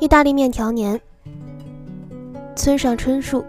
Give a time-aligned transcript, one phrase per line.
[0.00, 0.98] 意大利面条年，
[2.56, 3.44] 村上春树。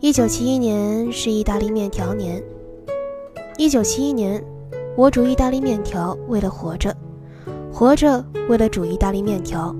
[0.00, 2.42] 一九七一年是意大利面条年。
[3.58, 4.42] 一九七一年，
[4.96, 6.96] 我煮意大利面条，为了活着，
[7.70, 9.76] 活着为了煮意大利面条。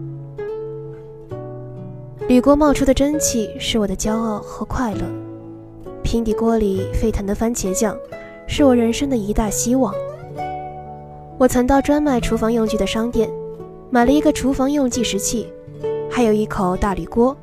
[2.28, 5.00] 铝锅冒出的蒸汽是我的骄傲和快乐，
[6.02, 7.96] 平底锅里沸腾的番茄酱
[8.46, 9.94] 是我人生的一大希望。
[11.42, 13.28] 我曾到专卖厨房用具的商店，
[13.90, 15.52] 买了一个厨房用计时器，
[16.08, 17.36] 还有一口大铝锅，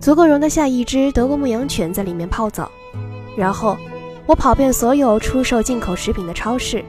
[0.00, 2.70] 足够容得下一只德国牧羊犬在里面泡澡。
[3.36, 3.76] 然后，
[4.24, 6.82] 我跑遍所有出售进口食品的超市，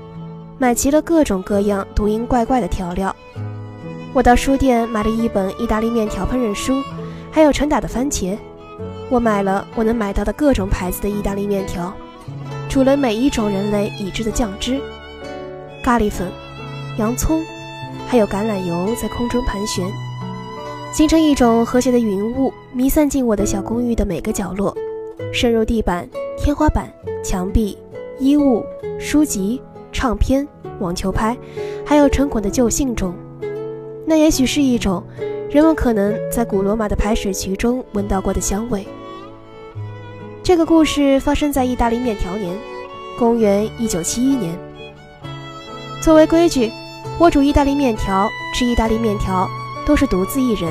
[0.57, 3.13] 买齐了各种各样读音怪怪的调料。
[4.13, 6.81] 我到书店买了一本意大利面条烹饪书，
[7.33, 8.37] 还有成打的番茄。
[9.09, 11.93] 我买了我能买到的各种牌子的意大利面条，
[12.69, 14.79] 煮了每一种人类已知的酱汁。
[15.83, 16.31] 咖喱粉、
[16.97, 17.43] 洋葱，
[18.07, 19.85] 还有橄榄油在空中盘旋，
[20.93, 24.73] 形成一种和谐的云雾，弥散进我的小公寓的每个角落，
[25.33, 26.89] 渗入地板、天花板、
[27.21, 27.77] 墙壁、
[28.17, 28.63] 衣物、
[28.97, 30.47] 书籍、唱片、
[30.79, 31.37] 网球拍，
[31.85, 33.13] 还有成捆的旧信中。
[34.05, 35.03] 那也许是一种
[35.49, 38.87] 人们可能在古罗马的排水渠中闻到过的香味。
[40.41, 42.55] 这个故事发生在意大利面条年，
[43.19, 44.57] 公元一九七一年。
[46.03, 46.69] 作为规矩，
[47.17, 49.49] 我煮意大利面条、吃意大利面条
[49.85, 50.69] 都是独自一人。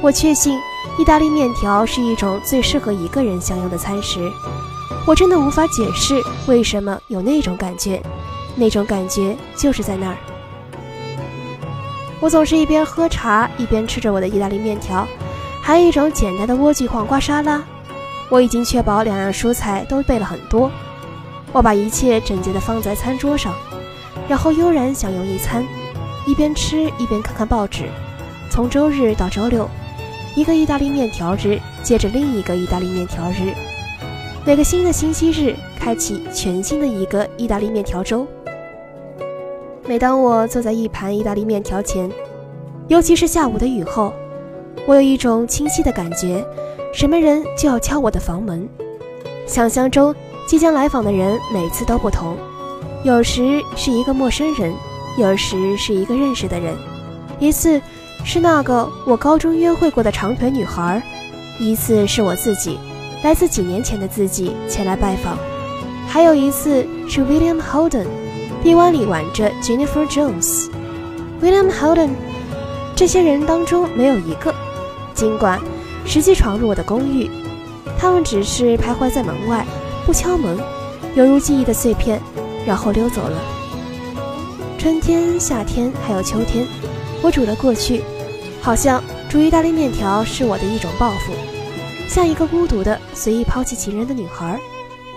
[0.00, 0.58] 我确信，
[0.98, 4.28] 意大利面条是一种最适合一个人享用的餐食。
[5.06, 8.02] 我真的无法解释为什么有那种感觉，
[8.56, 10.16] 那种感觉就是在那儿。
[12.18, 15.06] 我总是一边喝茶一边吃着我的意大利面条，
[15.62, 17.62] 还有一种简单的莴苣黄瓜沙拉。
[18.28, 20.68] 我已经确保两样蔬菜都备了很多。
[21.52, 23.54] 我把一切整洁地放在餐桌上。
[24.32, 25.62] 然后悠然享用一餐，
[26.26, 27.84] 一边吃一边看看报纸。
[28.50, 29.68] 从周日到周六，
[30.34, 33.52] 一个意大利面条日接着另一个意大利面条日，
[34.46, 38.26] 每个新的星期日开启全新的一个意大利面条周。
[39.86, 42.10] 每当我坐在一盘意大利面条前，
[42.88, 44.14] 尤其是下午的雨后，
[44.86, 46.42] 我有一种清晰的感觉：
[46.94, 48.66] 什么人就要敲我的房门。
[49.46, 50.14] 想象中
[50.48, 52.34] 即将来访的人每次都不同。
[53.04, 54.72] 有时是一个陌生人，
[55.18, 56.76] 有时是一个认识的人。
[57.40, 57.80] 一次
[58.24, 61.02] 是那个我高中约会过的长腿女孩，
[61.58, 62.78] 一次是我自己，
[63.24, 65.36] 来自几年前的自己前来拜访，
[66.06, 68.06] 还有一次是 William Holden，
[68.62, 70.70] 臂弯里挽着 Jennifer Jones。
[71.42, 72.10] William Holden，
[72.94, 74.54] 这些人当中没有一个，
[75.12, 75.60] 尽管
[76.06, 77.28] 实际闯入我的公寓，
[77.98, 79.66] 他们只是徘徊在门外，
[80.06, 80.56] 不敲门，
[81.16, 82.22] 犹如记忆的碎片。
[82.66, 83.42] 然后溜走了。
[84.78, 86.66] 春天、夏天还有秋天，
[87.22, 88.02] 我煮了过去，
[88.60, 91.32] 好像煮意大利面条是我的一种报复，
[92.08, 94.60] 像一个孤独的、随意抛弃情人的女孩，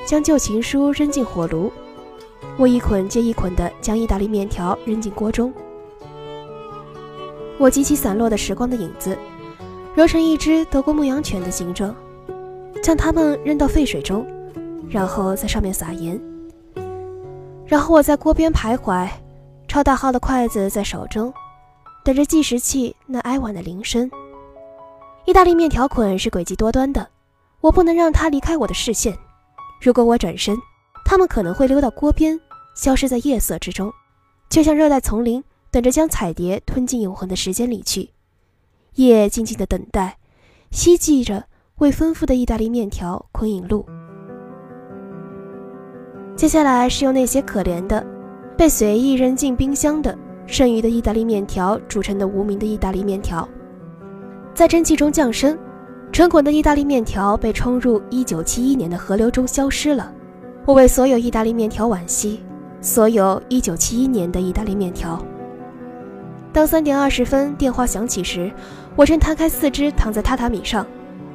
[0.05, 1.71] 将旧情书扔进火炉。
[2.57, 5.51] 我一捆接一捆地将意大利面条扔进锅中，
[7.57, 9.17] 我集起散落的时光的影子，
[9.95, 11.93] 揉成一只德国牧羊犬的形状，
[12.83, 14.25] 将它们扔到沸水中，
[14.89, 16.21] 然后在上面撒盐。
[17.67, 19.09] 然后我在锅边徘徊，
[19.67, 21.33] 超大号的筷子在手中，
[22.03, 24.09] 等着计时器那哀婉的铃声。
[25.25, 27.07] 意大利面条捆是诡计多端的，
[27.61, 29.17] 我不能让它离开我的视线。
[29.81, 30.55] 如果我转身，
[31.03, 32.39] 它们可能会溜到锅边，
[32.75, 33.91] 消失在夜色之中，
[34.49, 38.11] 就像热带丛林等着将彩蝶吞进永恒的时间里去。
[38.93, 40.17] 夜静静的等待，
[40.69, 41.45] 希冀着
[41.77, 43.85] 为丰富的意大利面条捆引路。
[46.35, 48.05] 接下来是用那些可怜的、
[48.57, 50.15] 被随意扔进冰箱的
[50.45, 53.47] 剩余的意大利面条煮成的无名的意大利面条，
[54.53, 55.57] 在蒸汽中降生，
[56.11, 60.11] 成滚的意大利面条被冲入1971年的河流中消失了。
[60.65, 62.41] 我为所有意大利面条惋惜，
[62.81, 65.17] 所有1971年的意大利面条。
[66.51, 68.51] 当三点二十分电话响起时，
[68.95, 70.85] 我正摊开四肢躺在榻榻米上，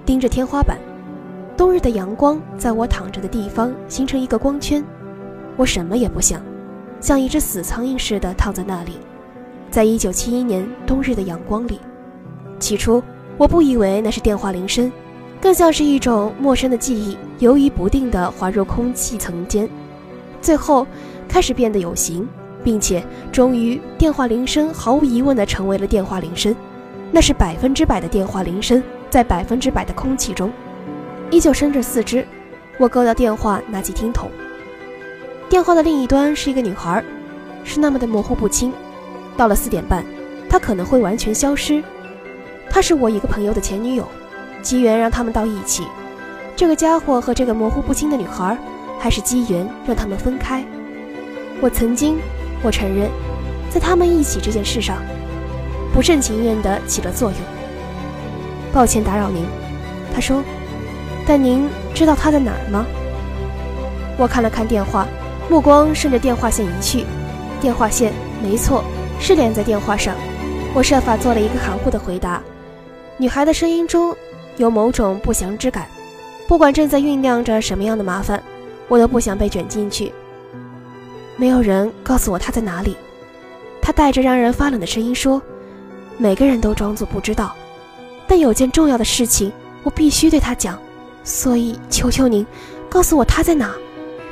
[0.04, 0.76] 盯着天花板。
[1.60, 4.82] 冬日的阳光在我躺着的地方形成一个光圈，
[5.58, 6.40] 我什么也不想，
[7.02, 8.92] 像一只死苍蝇似的躺在那里。
[9.70, 11.78] 在一九七一年冬日的阳光里，
[12.58, 13.02] 起初
[13.36, 14.90] 我不以为那是电话铃声，
[15.38, 19.68] 更像是一种陌生的记忆，游移不定地滑入空气层间，
[20.40, 20.86] 最后
[21.28, 22.26] 开始变得有形，
[22.64, 26.56] 并且终于电话铃声毫无疑问地成为了电话铃声。
[27.12, 30.50] 那是百分之百的电话铃声，在百分之百的空气中。
[31.30, 32.26] 依旧伸着四肢，
[32.76, 34.28] 我勾到电话，拿起听筒。
[35.48, 37.04] 电话的另一端是一个女孩，
[37.62, 38.72] 是那么的模糊不清。
[39.36, 40.04] 到了四点半，
[40.48, 41.82] 她可能会完全消失。
[42.68, 44.08] 她是我一个朋友的前女友，
[44.60, 45.84] 机缘让他们到一起。
[46.56, 48.58] 这个家伙和这个模糊不清的女孩，
[48.98, 50.64] 还是机缘让他们分开。
[51.60, 52.18] 我曾经，
[52.60, 53.08] 我承认，
[53.70, 54.96] 在他们一起这件事上，
[55.94, 57.38] 不甚情愿地起了作用。
[58.72, 59.44] 抱歉打扰您，
[60.12, 60.42] 他说。
[61.26, 62.86] 但您知道他在哪儿吗？
[64.18, 65.06] 我看了看电话，
[65.48, 67.04] 目光顺着电话线移去。
[67.60, 68.12] 电话线，
[68.42, 68.82] 没错，
[69.20, 70.14] 是连在电话上。
[70.74, 72.42] 我设法做了一个含糊的回答。
[73.16, 74.14] 女孩的声音中
[74.56, 75.86] 有某种不祥之感。
[76.48, 78.42] 不管正在酝酿着什么样的麻烦，
[78.88, 80.12] 我都不想被卷进去。
[81.36, 82.96] 没有人告诉我他在哪里。
[83.80, 85.40] 他带着让人发冷的声音说
[86.18, 87.54] ：“每个人都装作不知道，
[88.26, 89.52] 但有件重要的事情，
[89.82, 90.78] 我必须对他讲。”
[91.22, 92.46] 所以，求求您，
[92.88, 93.74] 告诉我他在哪。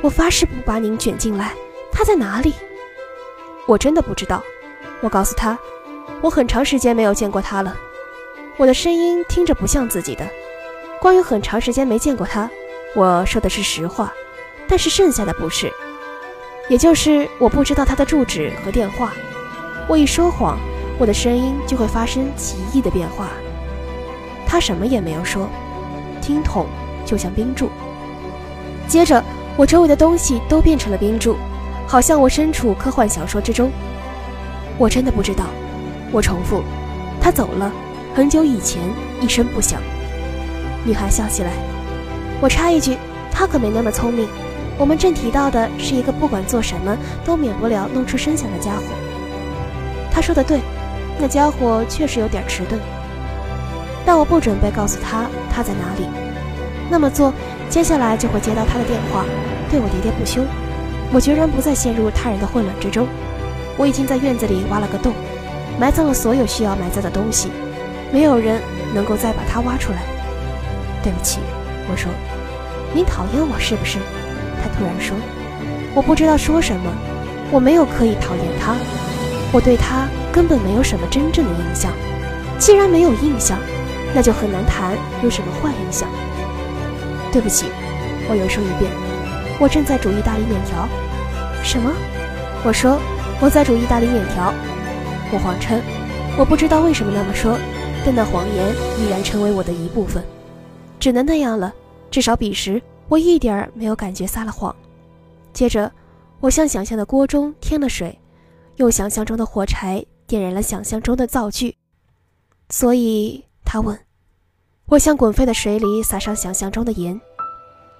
[0.01, 1.53] 我发誓不把您卷进来。
[1.91, 2.53] 他在哪里？
[3.65, 4.41] 我真的不知道。
[5.01, 5.57] 我告诉他，
[6.21, 7.75] 我很长时间没有见过他了。
[8.57, 10.27] 我的声音听着不像自己的。
[11.01, 12.49] 关于很长时间没见过他，
[12.95, 14.13] 我说的是实话，
[14.67, 15.71] 但是剩下的不是，
[16.67, 19.13] 也就是我不知道他的住址和电话。
[19.87, 20.59] 我一说谎，
[20.97, 23.29] 我的声音就会发生奇异的变化。
[24.45, 25.49] 他什么也没有说。
[26.19, 26.65] 听筒
[27.05, 27.69] 就像冰柱，
[28.87, 29.23] 接着
[29.57, 31.35] 我周围的东西都变成了冰柱，
[31.87, 33.71] 好像我身处科幻小说之中。
[34.77, 35.45] 我真的不知道。
[36.11, 36.63] 我重复，
[37.21, 37.71] 他走了，
[38.15, 38.81] 很久以前，
[39.21, 39.79] 一声不响。
[40.83, 41.51] 女孩笑起来。
[42.41, 42.97] 我插一句，
[43.31, 44.27] 他可没那么聪明。
[44.77, 48.83] 我们正提到的是一个不管做什么都免不了弄出声响的家伙。
[50.09, 50.61] 他说的对，
[51.19, 52.79] 那家伙确实有点迟钝。
[54.09, 56.09] 但我不准备告诉他他在哪里。
[56.89, 57.31] 那么做，
[57.69, 59.23] 接下来就会接到他的电话，
[59.69, 60.41] 对我喋喋不休。
[61.13, 63.07] 我决然不再陷入他人的混乱之中。
[63.77, 65.13] 我已经在院子里挖了个洞，
[65.79, 67.51] 埋葬了所有需要埋葬的东西，
[68.11, 68.59] 没有人
[68.95, 69.99] 能够再把它挖出来。
[71.03, 71.37] 对不起，
[71.87, 72.09] 我说，
[72.95, 73.99] 你讨厌我是不是？
[74.59, 75.15] 他突然说，
[75.93, 76.91] 我不知道说什么。
[77.51, 78.75] 我没有刻意讨厌他，
[79.51, 81.91] 我对他根本没有什么真正的印象。
[82.57, 83.59] 既然没有印象，
[84.13, 86.09] 那就很难谈有什么坏影响。
[87.31, 87.67] 对不起，
[88.27, 88.91] 我又说一遍，
[89.59, 90.87] 我正在煮意大利面条。
[91.63, 91.91] 什么？
[92.65, 92.99] 我说
[93.39, 94.53] 我在煮意大利面条。
[95.31, 95.79] 我谎称，
[96.37, 97.55] 我不知道为什么那么说，
[98.03, 100.23] 但那谎言依然成为我的一部分，
[100.99, 101.71] 只能那样了。
[102.09, 104.75] 至少彼时，我一点儿没有感觉撒了谎。
[105.53, 105.91] 接着，
[106.39, 108.17] 我向想象的锅中添了水，
[108.77, 111.75] 用想象中的火柴点燃了想象中的灶具。
[112.69, 113.45] 所以。
[113.71, 113.95] 他问
[114.89, 117.21] ：“我向滚沸的水里撒上想象中的盐，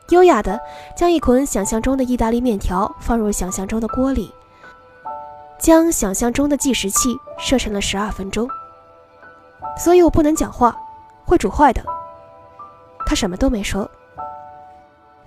[0.10, 0.60] 优雅地
[0.98, 4.33] 将一捆想象中的意大利面条放入想象中的锅里，
[5.60, 8.50] 将想象中的计时器设成了十二分钟。
[9.77, 10.75] 所以我不能讲话，
[11.24, 11.83] 会煮坏的。”
[13.06, 13.88] 他什么都没说。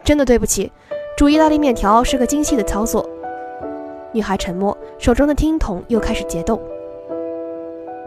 [0.03, 0.73] 真的对不起，
[1.17, 3.09] 煮意大利面条是个精细的操作。
[4.12, 6.61] 女孩沉默，手中的听筒又开始结冻。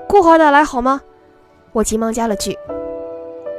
[0.06, 1.02] 过会儿再来好吗？
[1.76, 2.58] 我急忙加了句：“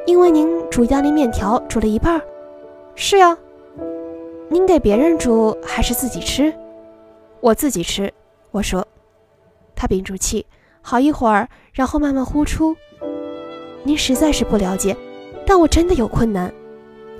[0.07, 2.19] 因为您煮意大利面条煮了一半。
[2.97, 3.37] ”“是呀。
[4.49, 6.51] ”“您给别人煮还是自己吃
[7.43, 8.11] ？”“我自己吃。”
[8.53, 8.87] 我说。
[9.75, 10.47] 他屏住气，
[10.81, 12.75] 好一会儿，然后慢慢呼出
[13.85, 14.97] ：“您实在是不了解，
[15.47, 16.51] 但我真的有困难，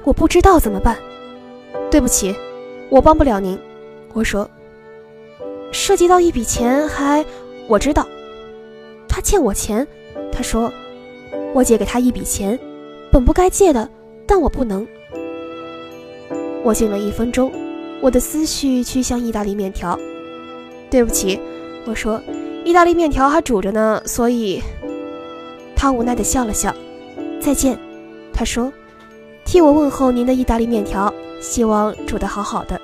[0.03, 0.97] 我不知道怎么办。
[1.91, 2.35] 对不起，
[2.89, 3.59] 我帮不了您。”
[4.15, 4.49] 我说。
[5.71, 7.23] “涉及到一笔钱，还……
[7.69, 8.07] 我知道，
[9.07, 9.87] 他欠我钱。”
[10.33, 10.73] 他说。
[11.57, 12.59] 我借给他一笔钱，
[13.11, 13.89] 本不该借的，
[14.27, 14.87] 但我不能。
[16.63, 17.51] 我静了一分钟，
[18.03, 19.99] 我的思绪趋向意大利面条。
[20.91, 21.41] 对不起，
[21.87, 22.21] 我说，
[22.63, 24.61] 意大利面条还煮着呢，所以。
[25.75, 26.75] 他无奈地笑了笑。
[27.41, 27.79] 再见，
[28.35, 28.71] 他说，
[29.47, 31.11] 替我问候您的意大利面条，
[31.41, 32.79] 希望煮得好好的。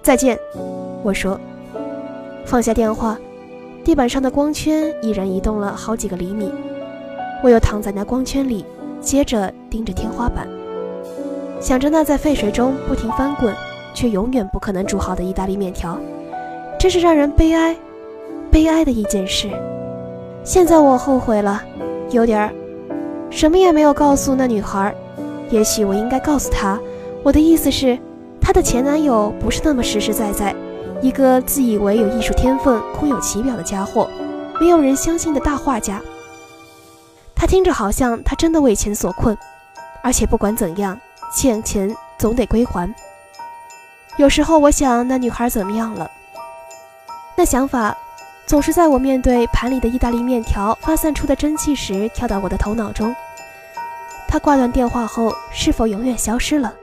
[0.00, 0.38] 再见，
[1.04, 1.38] 我说，
[2.46, 3.18] 放下电话，
[3.84, 6.50] 地板上的光圈已然移动了好几个厘米。
[7.42, 8.64] 我又躺在那光圈里，
[9.00, 10.46] 接着盯着天花板，
[11.60, 13.54] 想着那在沸水中不停翻滚，
[13.94, 15.98] 却永远不可能煮好的意大利面条，
[16.78, 17.76] 真是让人悲哀、
[18.50, 19.48] 悲哀的一件事。
[20.42, 21.62] 现在我后悔了，
[22.10, 22.52] 有点儿，
[23.30, 24.94] 什么也没有告诉那女孩。
[25.50, 26.78] 也许我应该告诉她，
[27.22, 27.98] 我的意思是，
[28.40, 30.54] 她的前男友不是那么实实在在，
[31.00, 34.08] 一个自以为有艺术天分、空有其表的家伙，
[34.60, 36.02] 没有人相信的大画家。
[37.38, 39.38] 他听着好像他真的为钱所困，
[40.02, 41.00] 而且不管怎样，
[41.32, 42.92] 欠钱总得归还。
[44.16, 46.10] 有时候我想那女孩怎么样了？
[47.36, 47.96] 那想法
[48.44, 53.14] 总是在我面对盘里的意大利面条发散出的蒸汽时跳到我的头脑中。
[54.26, 56.74] 他挂断电话后，是否永远消失了，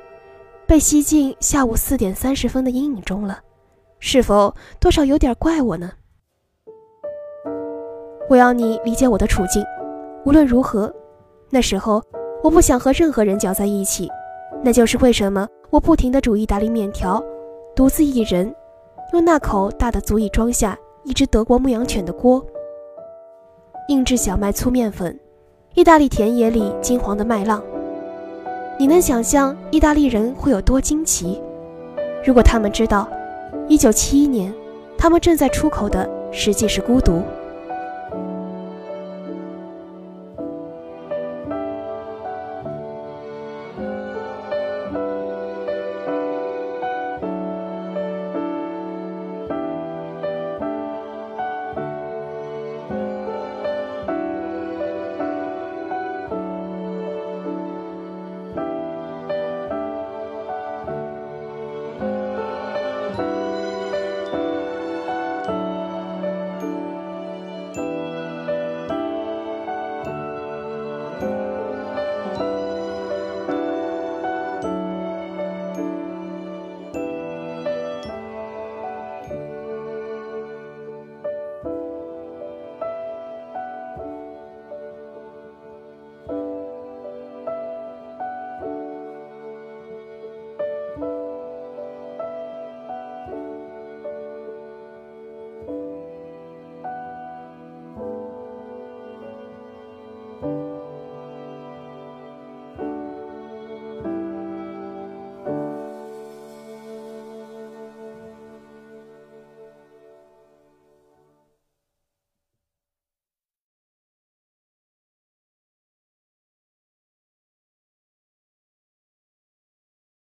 [0.66, 3.40] 被吸进下午四点三十分的阴影中了？
[4.00, 5.92] 是否多少有点怪我呢？
[8.30, 9.62] 我要你理解我的处境。
[10.26, 10.92] 无论如何，
[11.52, 12.02] 那时候
[12.44, 14.10] 我不想和任何人搅在一起。
[14.64, 17.24] 那就是为什么我不停地煮意大利面条，
[17.76, 18.54] 独自一人。
[19.14, 22.44] 用那口大的足以装下一只德国牧羊犬的锅，
[23.88, 25.18] 硬制小麦粗面粉，
[25.76, 27.62] 意大利田野里金黄的麦浪。
[28.80, 31.40] 你能想象意大利人会有多惊奇？
[32.26, 33.08] 如果他们知道，
[33.68, 34.52] 一九七一年
[34.98, 37.22] 他们正在出口的实际是孤独。